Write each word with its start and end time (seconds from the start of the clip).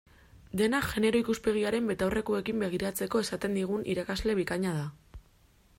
Dena 0.61 0.77
genero 0.91 1.19
ikuspegiaren 1.25 1.91
betaurrekoekin 1.91 2.65
begiratzeko 2.65 3.23
esaten 3.27 3.61
digun 3.61 3.87
irakasle 3.95 4.39
bikaina 4.43 4.75
da. 4.81 4.89